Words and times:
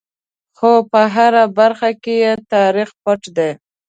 خو 0.57 0.71
په 0.91 1.01
هره 1.15 1.43
برخه 1.59 1.89
کې 2.03 2.15
یې 2.23 2.33
تاریخ 2.53 2.89
پټ 3.03 3.21
دی. 3.37 3.51